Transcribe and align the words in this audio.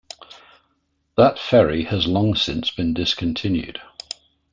That 1.15 1.37
ferry 1.37 1.83
has 1.83 2.07
long 2.07 2.33
since 2.33 2.71
been 2.71 2.95
discontinued. 2.95 3.79